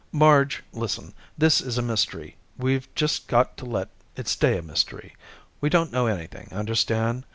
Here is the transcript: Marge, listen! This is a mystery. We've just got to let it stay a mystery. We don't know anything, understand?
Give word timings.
Marge, 0.11 0.63
listen! 0.73 1.13
This 1.37 1.61
is 1.61 1.77
a 1.77 1.83
mystery. 1.83 2.35
We've 2.57 2.89
just 2.95 3.27
got 3.27 3.55
to 3.57 3.65
let 3.65 3.89
it 4.15 4.27
stay 4.27 4.57
a 4.57 4.63
mystery. 4.63 5.15
We 5.61 5.69
don't 5.69 5.91
know 5.93 6.07
anything, 6.07 6.49
understand? 6.51 7.23